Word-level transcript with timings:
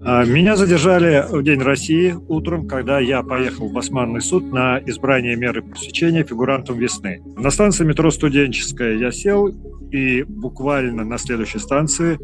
А, 0.00 0.24
меня 0.24 0.54
задержали 0.54 1.24
в 1.28 1.42
День 1.42 1.60
России 1.60 2.14
утром, 2.28 2.68
когда 2.68 3.00
я 3.00 3.24
поехал 3.24 3.68
в 3.68 3.72
Басманный 3.72 4.20
суд 4.20 4.52
на 4.52 4.78
избрание 4.86 5.34
меры 5.34 5.60
пресечения 5.60 6.22
фигурантом 6.22 6.78
весны. 6.78 7.20
На 7.36 7.50
станции 7.50 7.84
метро 7.84 8.12
«Студенческая» 8.12 8.96
я 8.96 9.10
сел, 9.10 9.48
и 9.90 10.22
буквально 10.22 11.04
на 11.04 11.18
следующей 11.18 11.58
станции 11.58 12.16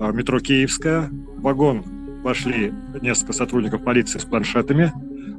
а, 0.00 0.10
метро 0.10 0.40
«Киевская» 0.40 1.08
вагон 1.36 1.84
вошли 2.24 2.72
несколько 3.00 3.32
сотрудников 3.32 3.84
полиции 3.84 4.18
с 4.18 4.24
планшетами, 4.24 4.92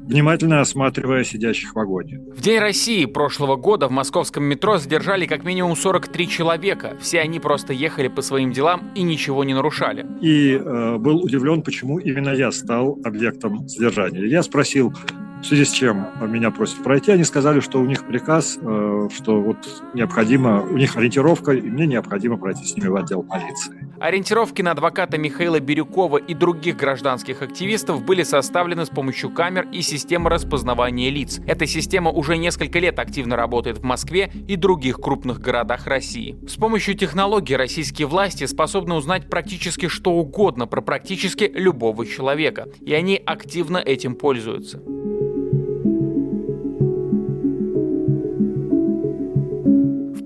внимательно 0.08 0.62
осматривая 0.62 1.24
сидящих 1.24 1.72
в 1.72 1.76
вагоне. 1.76 2.20
В 2.36 2.42
День 2.42 2.60
России 2.60 3.06
прошлого 3.06 3.56
года 3.56 3.88
в 3.88 3.92
московском 3.92 4.44
метро 4.44 4.78
задержали 4.78 5.26
как 5.26 5.44
минимум 5.44 5.76
43 5.76 6.28
человека. 6.28 6.98
Все 7.00 7.20
они 7.22 7.40
просто 7.40 7.74
ехали 7.74 8.08
по 8.08 8.22
своим 8.22 8.52
делам 8.52 8.92
и 8.96 9.04
ничего 9.04 9.44
не 9.44 9.54
нарушали. 9.54 10.06
И 10.22 10.54
э, 10.54 10.98
был 10.98 11.24
удивлен, 11.24 11.62
почему 11.62 12.00
именно 12.00 12.30
я 12.30 12.52
стал 12.52 13.00
объектом 13.04 13.68
задержания. 13.68 14.26
Я 14.26 14.44
спросил, 14.44 14.94
в 15.41 15.45
связи 15.45 15.66
с 15.66 15.72
чем 15.72 16.08
меня 16.22 16.52
просят 16.52 16.84
пройти, 16.84 17.12
они 17.12 17.23
сказали, 17.23 17.59
что 17.59 17.80
у 17.80 17.86
них 17.86 18.05
приказ, 18.05 18.58
э, 18.62 19.09
что 19.13 19.41
вот 19.41 19.58
необходимо, 19.94 20.62
у 20.62 20.77
них 20.77 20.95
ориентировка, 20.95 21.52
и 21.52 21.62
мне 21.62 21.88
необходимо 21.88 22.38
пройти 22.38 22.64
с 22.66 22.76
ними 22.76 22.88
в 22.88 22.95
отдел 22.95 23.23
полиции. 23.23 23.91
Ориентировки 24.00 24.62
на 24.62 24.72
адвоката 24.72 25.17
Михаила 25.17 25.59
Бирюкова 25.59 26.17
и 26.17 26.34
других 26.34 26.76
гражданских 26.77 27.41
активистов 27.41 28.04
были 28.04 28.23
составлены 28.23 28.86
с 28.86 28.90
помощью 28.90 29.30
камер 29.30 29.67
и 29.72 29.81
системы 29.81 30.30
распознавания 30.30 31.12
лиц. 31.12 31.40
Эта 31.45 31.67
система 31.67 32.09
уже 32.09 32.38
несколько 32.38 32.80
лет 32.80 32.98
активно 32.98 33.36
работает 33.36 33.78
в 33.78 33.84
Москве 33.84 34.31
и 34.48 34.55
других 34.55 34.98
крупных 34.98 35.39
городах 35.39 35.86
России. 35.86 36.36
С 36.48 36.55
помощью 36.55 36.95
технологий 36.95 37.55
российские 37.55 38.08
власти 38.08 38.45
способны 38.45 38.95
узнать 38.95 39.30
практически 39.30 39.88
что 39.88 40.14
угодно 40.14 40.66
про 40.66 40.81
практически 40.81 41.44
любого 41.53 42.05
человека, 42.05 42.70
и 42.81 42.94
они 42.94 43.22
активно 43.23 43.78
этим 43.78 44.16
пользуются. 44.16 44.81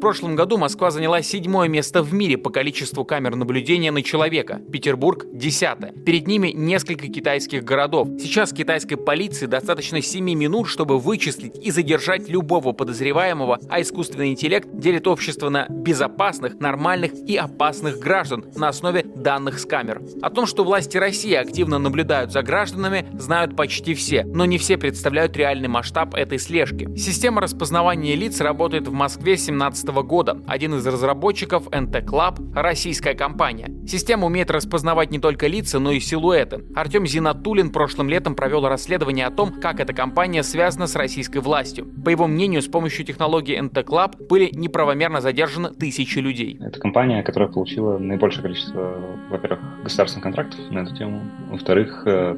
Прошлом 0.05 0.35
году 0.35 0.59
Москва 0.59 0.91
заняла 0.91 1.23
седьмое 1.23 1.67
место 1.67 2.03
в 2.03 2.13
мире 2.13 2.37
по 2.37 2.51
количеству 2.51 3.03
камер 3.03 3.35
наблюдения 3.35 3.89
на 3.89 4.03
человека, 4.03 4.61
Петербург– 4.71 5.25
десятое. 5.33 5.93
Перед 5.93 6.27
ними 6.27 6.49
несколько 6.49 7.07
китайских 7.07 7.63
городов. 7.63 8.07
Сейчас 8.19 8.53
китайской 8.53 8.97
полиции 8.97 9.47
достаточно 9.47 10.03
7 10.03 10.23
минут, 10.23 10.67
чтобы 10.67 10.99
вычислить 10.99 11.57
и 11.57 11.71
задержать 11.71 12.29
любого 12.29 12.71
подозреваемого, 12.71 13.59
а 13.67 13.81
искусственный 13.81 14.29
интеллект 14.29 14.69
делит 14.71 15.07
общество 15.07 15.49
на 15.49 15.65
безопасных, 15.69 16.59
нормальных 16.59 17.11
и 17.27 17.35
опасных 17.35 17.97
граждан 17.97 18.45
на 18.55 18.67
основе 18.67 19.01
данных 19.01 19.57
с 19.57 19.65
камер. 19.65 20.03
О 20.21 20.29
том, 20.29 20.45
что 20.45 20.63
власти 20.63 20.97
России 20.97 21.33
активно 21.33 21.79
наблюдают 21.79 22.31
за 22.31 22.43
гражданами, 22.43 23.07
знают 23.17 23.55
почти 23.55 23.95
все, 23.95 24.23
но 24.23 24.45
не 24.45 24.59
все 24.59 24.77
представляют 24.77 25.35
реальный 25.35 25.67
масштаб 25.67 26.13
этой 26.13 26.37
слежки. 26.37 26.95
Система 26.95 27.41
распознавания 27.41 28.13
лиц 28.13 28.39
работает 28.39 28.87
в 28.87 28.93
Москве 28.93 29.35
17 29.35 29.94
года. 30.03 30.41
Один 30.47 30.75
из 30.75 30.85
разработчиков 30.85 31.67
NT 31.67 32.03
Club– 32.05 32.53
российская 32.55 33.13
компания. 33.13 33.71
Система 33.87 34.27
умеет 34.27 34.51
распознавать 34.51 35.11
не 35.11 35.19
только 35.19 35.47
лица, 35.47 35.79
но 35.79 35.91
и 35.91 35.99
силуэты. 35.99 36.65
Артем 36.75 37.05
Зинатулин 37.05 37.71
прошлым 37.71 38.09
летом 38.09 38.35
провел 38.35 38.67
расследование 38.67 39.25
о 39.25 39.31
том, 39.31 39.59
как 39.61 39.79
эта 39.79 39.93
компания 39.93 40.43
связана 40.43 40.87
с 40.87 40.95
российской 40.95 41.39
властью. 41.39 41.87
По 42.03 42.09
его 42.09 42.27
мнению, 42.27 42.61
с 42.61 42.67
помощью 42.67 43.05
технологии 43.05 43.59
NT 43.59 43.83
Club 43.83 44.27
были 44.27 44.49
неправомерно 44.53 45.21
задержаны 45.21 45.69
тысячи 45.69 46.19
людей. 46.19 46.57
Это 46.61 46.79
компания, 46.79 47.23
которая 47.23 47.49
получила 47.49 47.97
наибольшее 47.97 48.43
количество, 48.43 48.95
во-первых, 49.29 49.59
государственных 49.83 50.23
контрактов 50.23 50.59
на 50.71 50.79
эту 50.79 50.95
тему, 50.95 51.21
во-вторых, 51.49 52.03
э, 52.05 52.35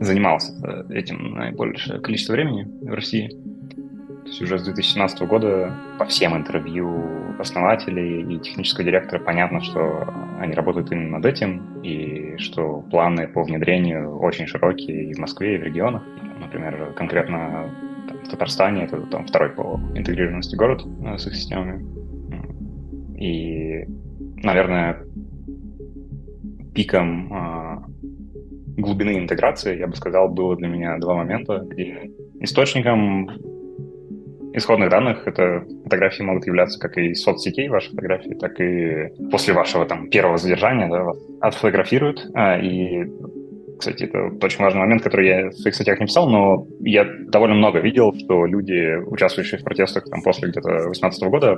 занимался 0.00 0.52
э, 0.90 0.94
этим 0.94 1.34
наибольшее 1.34 2.00
количество 2.00 2.32
времени 2.32 2.66
в 2.82 2.94
России. 2.94 3.30
То 4.28 4.32
есть 4.32 4.42
уже 4.42 4.58
с 4.58 4.62
2017 4.64 5.22
года 5.22 5.74
по 5.98 6.04
всем 6.04 6.36
интервью 6.36 7.02
основателей 7.38 8.34
и 8.34 8.38
технического 8.38 8.84
директора 8.84 9.20
понятно, 9.20 9.62
что 9.62 10.06
они 10.38 10.52
работают 10.52 10.92
именно 10.92 11.16
над 11.16 11.24
этим, 11.24 11.80
и 11.82 12.36
что 12.36 12.82
планы 12.90 13.26
по 13.26 13.42
внедрению 13.42 14.18
очень 14.18 14.46
широкие 14.46 15.04
и 15.04 15.14
в 15.14 15.18
Москве, 15.18 15.54
и 15.54 15.58
в 15.58 15.62
регионах. 15.62 16.02
Например, 16.40 16.92
конкретно 16.94 17.70
там, 18.06 18.18
в 18.18 18.28
Татарстане 18.28 18.84
это 18.84 19.00
там, 19.06 19.26
второй 19.26 19.48
по 19.48 19.80
интегрированности 19.94 20.56
город 20.56 20.84
э, 20.84 21.16
с 21.16 21.26
их 21.26 21.34
системами. 21.34 21.82
И, 23.18 23.86
наверное, 24.42 25.06
пиком 26.74 27.32
э, 27.32 27.78
глубины 28.76 29.18
интеграции, 29.18 29.78
я 29.78 29.86
бы 29.86 29.96
сказал, 29.96 30.28
было 30.28 30.54
для 30.54 30.68
меня 30.68 30.98
два 30.98 31.14
момента, 31.14 31.64
где 31.66 32.10
источником 32.40 33.30
исходных 34.52 34.90
данных 34.90 35.26
это 35.26 35.64
фотографии 35.84 36.22
могут 36.22 36.46
являться 36.46 36.78
как 36.78 36.96
и 36.98 37.14
соцсетей 37.14 37.68
ваши 37.68 37.90
фотографии, 37.90 38.34
так 38.34 38.60
и 38.60 39.08
после 39.30 39.54
вашего 39.54 39.86
там 39.86 40.08
первого 40.08 40.36
задержания 40.38 40.88
да, 40.88 41.02
вас 41.02 41.18
отфотографируют. 41.40 42.26
А, 42.34 42.58
и, 42.58 43.06
кстати, 43.78 44.04
это 44.04 44.30
очень 44.44 44.62
важный 44.62 44.80
момент, 44.80 45.02
который 45.02 45.28
я 45.28 45.48
в 45.50 45.54
своих 45.54 45.74
статьях 45.74 46.00
не 46.00 46.06
писал, 46.06 46.28
но 46.28 46.66
я 46.80 47.04
довольно 47.04 47.54
много 47.54 47.80
видел, 47.80 48.12
что 48.14 48.46
люди, 48.46 48.96
участвующие 49.06 49.60
в 49.60 49.64
протестах 49.64 50.04
там, 50.04 50.22
после 50.22 50.48
где-то 50.48 50.68
2018 50.68 51.22
года, 51.28 51.56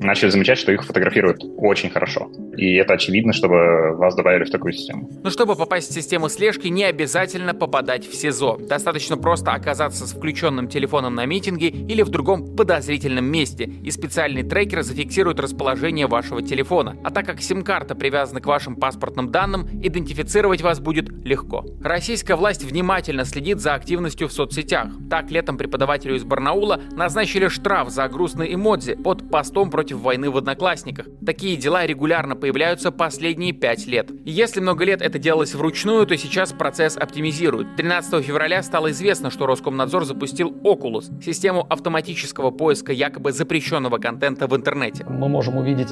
начали 0.00 0.30
замечать, 0.30 0.58
что 0.58 0.72
их 0.72 0.84
фотографируют 0.84 1.42
очень 1.56 1.90
хорошо. 1.90 2.30
И 2.56 2.74
это 2.74 2.94
очевидно, 2.94 3.32
чтобы 3.32 3.96
вас 3.96 4.14
добавили 4.14 4.44
в 4.44 4.50
такую 4.50 4.72
систему. 4.72 5.10
Но 5.22 5.30
чтобы 5.30 5.56
попасть 5.56 5.90
в 5.90 5.94
систему 5.94 6.28
слежки, 6.28 6.68
не 6.68 6.84
обязательно 6.84 7.54
попадать 7.54 8.06
в 8.08 8.14
СИЗО. 8.14 8.58
Достаточно 8.68 9.16
просто 9.16 9.52
оказаться 9.52 10.06
с 10.06 10.12
включенным 10.12 10.68
телефоном 10.68 11.14
на 11.14 11.26
митинге 11.26 11.68
или 11.68 12.02
в 12.02 12.08
другом 12.08 12.56
подозрительном 12.56 13.24
месте, 13.24 13.64
и 13.64 13.90
специальный 13.90 14.42
трекер 14.42 14.82
зафиксирует 14.82 15.40
расположение 15.40 16.06
вашего 16.06 16.42
телефона. 16.42 16.96
А 17.04 17.10
так 17.10 17.26
как 17.26 17.40
сим-карта 17.40 17.94
привязана 17.94 18.40
к 18.40 18.46
вашим 18.46 18.76
паспортным 18.76 19.30
данным, 19.30 19.68
идентифицировать 19.82 20.62
вас 20.62 20.80
будет 20.80 21.08
легко. 21.24 21.64
Российская 21.82 22.36
власть 22.36 22.64
внимательно 22.64 23.24
следит 23.24 23.60
за 23.60 23.74
активностью 23.74 24.28
в 24.28 24.32
соцсетях. 24.32 24.88
Так, 25.10 25.30
летом 25.30 25.56
преподавателю 25.56 26.16
из 26.16 26.24
Барнаула 26.24 26.80
назначили 26.92 27.48
штраф 27.48 27.90
за 27.90 28.08
грустный 28.08 28.54
эмодзи 28.54 28.94
под 28.94 29.30
постом 29.30 29.70
против 29.74 29.98
войны 29.98 30.30
в 30.30 30.36
Одноклассниках. 30.36 31.06
Такие 31.26 31.56
дела 31.56 31.84
регулярно 31.84 32.36
появляются 32.36 32.92
последние 32.92 33.52
пять 33.52 33.88
лет. 33.88 34.08
Если 34.24 34.60
много 34.60 34.84
лет 34.84 35.02
это 35.02 35.18
делалось 35.18 35.52
вручную, 35.52 36.06
то 36.06 36.16
сейчас 36.16 36.52
процесс 36.52 36.96
оптимизируют. 36.96 37.74
13 37.74 38.24
февраля 38.24 38.62
стало 38.62 38.92
известно, 38.92 39.32
что 39.32 39.46
Роскомнадзор 39.46 40.04
запустил 40.04 40.52
Oculus, 40.62 41.20
систему 41.20 41.66
автоматического 41.68 42.52
поиска 42.52 42.92
якобы 42.92 43.32
запрещенного 43.32 43.98
контента 43.98 44.46
в 44.46 44.54
интернете. 44.54 45.04
Мы 45.08 45.28
можем 45.28 45.56
увидеть 45.56 45.88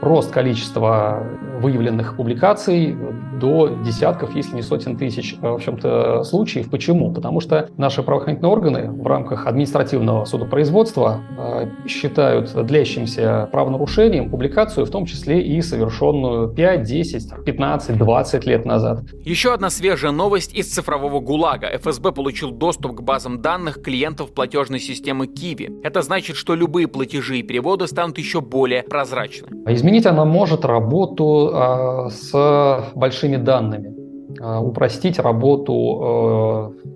рост 0.00 0.30
количества 0.30 1.26
выявленных 1.60 2.16
публикаций 2.16 2.96
до 3.40 3.68
десятков, 3.84 4.36
если 4.36 4.54
не 4.54 4.62
сотен 4.62 4.96
тысяч, 4.96 5.36
в 5.40 5.54
общем-то, 5.54 6.22
случаев. 6.22 6.70
Почему? 6.70 7.12
Потому 7.12 7.40
что 7.40 7.68
наши 7.78 8.04
правоохранительные 8.04 8.52
органы 8.52 8.90
в 8.92 9.06
рамках 9.08 9.48
административного 9.48 10.24
судопроизводства 10.24 11.20
э, 11.36 11.88
считают 11.88 12.54
длящимся 12.66 13.23
правонарушением 13.52 14.30
публикацию, 14.30 14.86
в 14.86 14.90
том 14.90 15.06
числе 15.06 15.42
и 15.42 15.60
совершенную 15.62 16.48
5, 16.48 16.82
10, 16.82 17.44
15, 17.44 17.98
20 17.98 18.46
лет 18.46 18.64
назад. 18.64 19.00
Еще 19.24 19.52
одна 19.52 19.70
свежая 19.70 20.12
новость 20.12 20.54
из 20.54 20.66
цифрового 20.68 21.20
ГУЛАГа. 21.20 21.68
ФСБ 21.78 22.12
получил 22.12 22.50
доступ 22.50 22.96
к 22.96 23.02
базам 23.02 23.40
данных 23.42 23.82
клиентов 23.82 24.32
платежной 24.32 24.80
системы 24.80 25.26
Киви. 25.26 25.70
Это 25.82 26.02
значит, 26.02 26.36
что 26.36 26.54
любые 26.54 26.88
платежи 26.88 27.38
и 27.38 27.42
переводы 27.42 27.86
станут 27.86 28.18
еще 28.18 28.40
более 28.40 28.82
прозрачны. 28.82 29.48
Изменить 29.66 30.06
она 30.06 30.24
может 30.24 30.64
работу 30.64 31.50
э, 31.52 32.10
с 32.10 32.90
большими 32.94 33.36
данными, 33.36 33.94
э, 34.40 34.58
упростить 34.58 35.18
работу 35.18 36.72
э, 36.72 36.94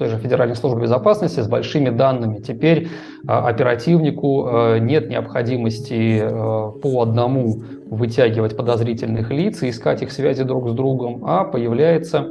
той 0.00 0.08
же 0.08 0.16
Федеральной 0.16 0.56
службы 0.56 0.80
безопасности 0.80 1.40
с 1.40 1.46
большими 1.46 1.90
данными. 1.90 2.38
Теперь 2.38 2.88
а, 3.28 3.46
оперативнику 3.46 4.46
а, 4.46 4.78
нет 4.78 5.10
необходимости 5.10 6.22
а, 6.22 6.70
по 6.70 7.02
одному 7.02 7.62
вытягивать 7.84 8.56
подозрительных 8.56 9.30
лиц 9.30 9.62
и 9.62 9.68
искать 9.68 10.00
их 10.00 10.10
связи 10.10 10.42
друг 10.42 10.70
с 10.70 10.72
другом, 10.72 11.22
а 11.26 11.44
появляется, 11.44 12.30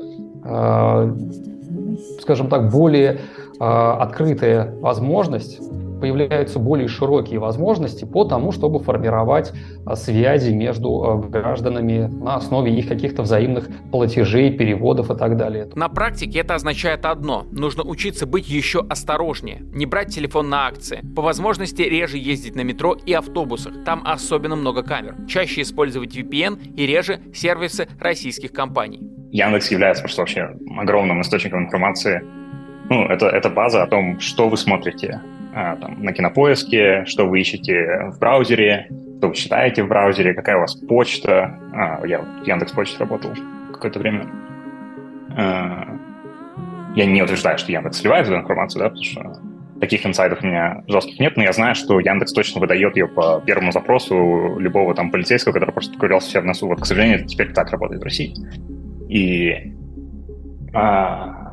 скажем 2.21 2.47
так, 2.47 2.71
более 2.71 3.19
открытая 3.59 4.73
возможность 4.79 5.59
появляются 5.99 6.59
более 6.59 6.87
широкие 6.87 7.39
возможности 7.39 8.05
по 8.05 8.23
тому, 8.23 8.51
чтобы 8.51 8.79
формировать 8.79 9.51
а, 9.85 9.95
связи 9.95 10.51
между 10.51 11.03
а, 11.03 11.17
гражданами 11.17 12.07
на 12.07 12.35
основе 12.35 12.73
их 12.73 12.87
каких-то 12.87 13.23
взаимных 13.23 13.69
платежей, 13.91 14.51
переводов 14.51 15.11
и 15.11 15.15
так 15.15 15.37
далее. 15.37 15.69
На 15.75 15.89
практике 15.89 16.39
это 16.39 16.55
означает 16.55 17.05
одно. 17.05 17.45
Нужно 17.51 17.83
учиться 17.83 18.25
быть 18.25 18.49
еще 18.49 18.85
осторожнее. 18.89 19.61
Не 19.73 19.85
брать 19.85 20.13
телефон 20.13 20.49
на 20.49 20.67
акции. 20.67 21.01
По 21.15 21.21
возможности 21.21 21.81
реже 21.81 22.17
ездить 22.17 22.55
на 22.55 22.61
метро 22.61 22.95
и 23.05 23.13
автобусах. 23.13 23.83
Там 23.85 24.01
особенно 24.05 24.55
много 24.55 24.83
камер. 24.83 25.15
Чаще 25.27 25.61
использовать 25.61 26.15
VPN 26.15 26.75
и 26.75 26.85
реже 26.85 27.19
сервисы 27.33 27.87
российских 27.99 28.51
компаний. 28.51 29.01
Яндекс 29.31 29.71
является 29.71 30.03
просто 30.03 30.21
вообще 30.21 30.49
огромным 30.77 31.21
источником 31.21 31.65
информации. 31.65 32.23
Ну, 32.89 33.05
это, 33.05 33.27
это 33.27 33.49
база 33.49 33.83
о 33.83 33.87
том, 33.87 34.19
что 34.19 34.49
вы 34.49 34.57
смотрите 34.57 35.21
а, 35.53 35.75
там, 35.77 36.03
на 36.03 36.13
кинопоиске, 36.13 37.05
что 37.05 37.25
вы 37.25 37.41
ищете 37.41 38.11
в 38.11 38.19
браузере, 38.19 38.87
что 39.17 39.29
вы 39.29 39.35
читаете 39.35 39.83
в 39.83 39.87
браузере, 39.87 40.33
какая 40.33 40.57
у 40.57 40.61
вас 40.61 40.75
почта. 40.75 41.57
А, 41.73 42.05
я 42.05 42.19
в 42.19 42.45
Яндекс 42.45 42.71
Почте 42.71 42.97
работал 42.99 43.31
какое-то 43.73 43.99
время. 43.99 44.27
А, 45.35 45.87
я 46.95 47.05
не 47.05 47.21
утверждаю, 47.21 47.57
что 47.57 47.71
Яндекс 47.71 47.99
сливает 47.99 48.27
эту 48.27 48.37
информацию, 48.37 48.81
да, 48.81 48.89
потому 48.89 49.03
что 49.03 49.41
таких 49.79 50.05
инсайдов 50.05 50.39
у 50.43 50.47
меня 50.47 50.83
жестких 50.87 51.19
нет, 51.19 51.37
но 51.37 51.43
я 51.43 51.53
знаю, 51.53 51.75
что 51.75 51.99
Яндекс 51.99 52.33
точно 52.33 52.61
выдает 52.61 52.95
ее 52.95 53.07
по 53.07 53.41
первому 53.45 53.71
запросу 53.71 54.57
любого 54.59 54.93
там 54.93 55.09
полицейского, 55.11 55.53
который 55.53 55.71
просто 55.71 55.97
ковырялся 55.97 56.29
себя 56.29 56.41
в 56.41 56.45
носу. 56.45 56.67
Вот, 56.67 56.81
к 56.81 56.85
сожалению, 56.85 57.19
это 57.19 57.27
теперь 57.27 57.53
так 57.53 57.71
работает 57.71 58.01
в 58.01 58.03
России. 58.03 58.33
И 59.09 59.73
а, 60.73 61.48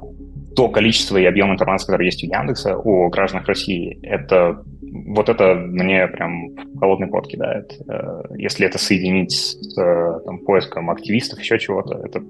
то 0.57 0.69
количество 0.71 1.19
и 1.19 1.25
объем 1.25 1.53
информации, 1.53 1.87
который 1.87 2.07
есть 2.07 2.25
у 2.25 2.27
Яндекса, 2.27 2.79
у 2.79 3.09
граждан 3.11 3.45
России, 3.47 3.99
это 4.03 4.65
вот 5.07 5.29
это 5.29 5.55
мне 5.55 6.07
прям 6.09 6.57
холодный 6.81 7.09
пот 7.09 7.29
кидает. 7.29 7.79
Э, 7.89 8.23
если 8.37 8.67
это 8.67 8.79
соединить 8.79 9.33
с 9.33 9.79
э, 9.79 10.21
там, 10.25 10.39
поиском 10.39 10.91
активистов, 10.91 11.41
еще 11.41 11.59
чего-то, 11.59 12.01
это 12.03 12.23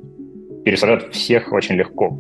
пересажать 0.65 1.13
всех 1.13 1.53
очень 1.53 1.77
легко. 1.77 2.19